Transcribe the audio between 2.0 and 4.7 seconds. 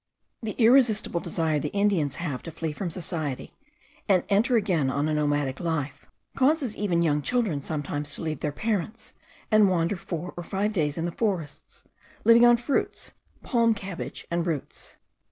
have to flee from society, and enter